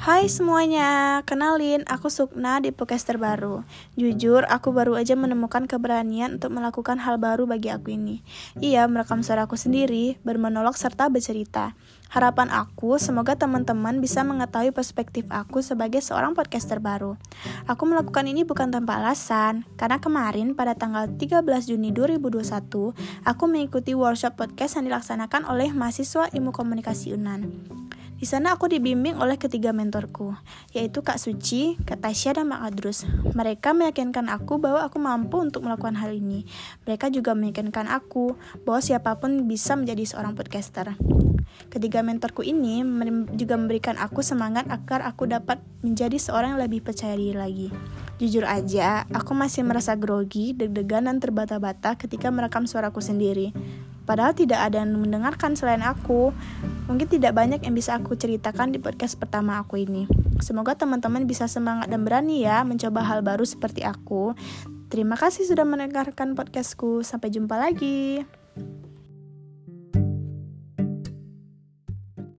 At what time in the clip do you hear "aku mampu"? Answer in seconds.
34.84-35.40